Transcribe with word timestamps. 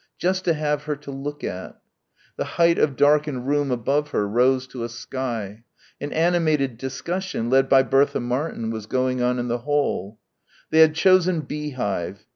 Just 0.17 0.45
to 0.45 0.55
have 0.55 0.85
her 0.85 0.95
to 0.95 1.11
look 1.11 1.43
at. 1.43 1.79
The 2.35 2.43
height 2.57 2.79
of 2.79 2.95
darkened 2.95 3.47
room 3.47 3.69
above 3.69 4.09
her 4.09 4.27
rose 4.27 4.65
to 4.69 4.83
a 4.83 4.89
sky. 4.89 5.61
An 5.99 6.11
animated 6.11 6.79
discussion, 6.79 7.51
led 7.51 7.69
by 7.69 7.83
Bertha 7.83 8.19
Martin, 8.19 8.71
was 8.71 8.87
going 8.87 9.21
on 9.21 9.37
in 9.37 9.47
the 9.47 9.59
hall. 9.59 10.17
They 10.71 10.79
had 10.79 10.95
chosen 10.95 11.41
"beehive." 11.41 12.25